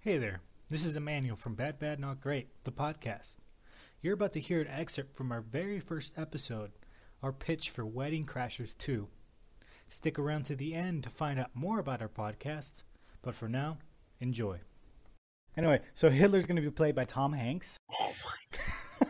[0.00, 3.38] Hey there, this is Emmanuel from Bad Bad Not Great, the podcast.
[4.00, 6.70] You're about to hear an excerpt from our very first episode,
[7.20, 9.08] our pitch for Wedding Crashers 2.
[9.88, 12.84] Stick around to the end to find out more about our podcast,
[13.22, 13.78] but for now,
[14.20, 14.60] enjoy.
[15.56, 17.76] Anyway, so Hitler's going to be played by Tom Hanks.
[18.00, 18.58] Oh my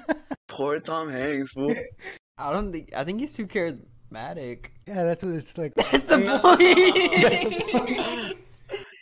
[0.09, 0.17] god.
[0.49, 1.75] Poor Tom Hanks, fool.
[2.39, 2.95] I don't think.
[2.97, 4.67] I think he's too charismatic.
[4.87, 5.75] Yeah, that's what it's like.
[5.75, 6.19] That's the
[7.75, 8.28] point.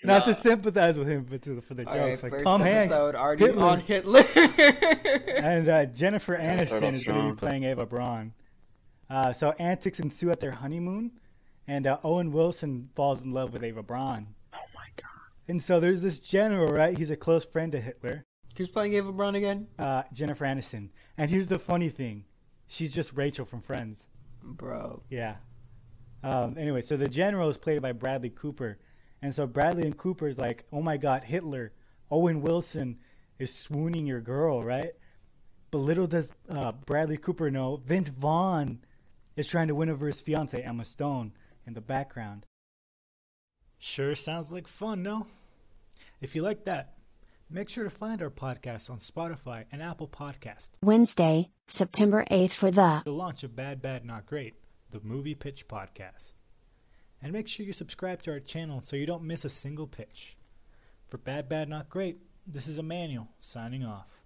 [0.07, 2.23] Not to sympathize with him, but to, for the All right, jokes.
[2.23, 3.65] like first Tom Hanks episode already Hitler.
[3.65, 4.25] on Hitler.
[5.37, 7.31] and uh, Jennifer Yeah, start Aniston off is going to strong.
[7.35, 8.33] be playing Ava Braun.
[9.09, 11.13] Uh, so antics ensue at their honeymoon,
[11.67, 14.29] and uh, Owen Wilson falls in love with Ava Braun.
[14.53, 15.07] Oh my god.
[15.49, 16.97] And so there's this general, right?
[16.97, 18.25] He's a close friend to Hitler,
[18.57, 19.69] Who's playing Ava Braun again?
[19.79, 20.89] uh, Jennifer Aniston.
[21.19, 22.25] And here's the funny thing:
[22.67, 24.09] she's just Rachel from Friends.
[24.43, 25.03] Bro.
[25.11, 25.37] Yeah.
[26.23, 28.79] Um, anyway, so the general is played by Bradley Cooper,
[29.27, 31.73] and so Bradley and Cooper is like, "Oh my God, Hitler!
[32.13, 33.01] Owen Wilson
[33.41, 34.93] is swooning your girl, right?"
[35.73, 38.85] But little does uh, Bradley Cooper know, Vince Vaughn
[39.35, 41.33] is trying to win over his fiancee Emma Stone
[41.67, 42.47] in the background.
[43.79, 45.27] Sure sounds like fun, no?
[46.21, 46.95] If you like that,
[47.51, 50.71] make sure to find our podcast on Spotify and Apple Podcast.
[50.85, 54.55] Wednesday, September 8th for the the launch of Bad Bad Not Great,
[54.91, 56.37] the movie pitch podcast.
[57.27, 60.37] And make sure you subscribe to our channel so you don't miss a single pitch.
[61.09, 64.23] For Bad Bad Not Great, this is Emmanuel signing off.